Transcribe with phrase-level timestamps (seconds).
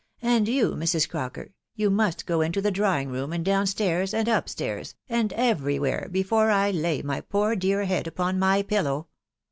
[0.23, 1.07] and you, Mrs.
[1.07, 5.31] Crocker, you must go into the drawing room, and down stairs and up stairs, and
[5.33, 9.09] every where, before I lay my poor dear head upon my pillow.